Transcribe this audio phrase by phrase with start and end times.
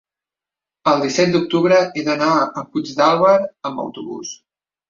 [0.91, 3.37] el disset d'octubre he d'anar a Puigdàlber
[3.73, 4.37] amb autobús.